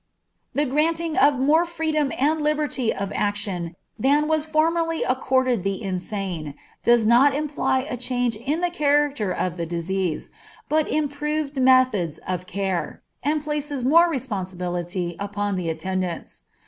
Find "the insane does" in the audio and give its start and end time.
5.63-7.05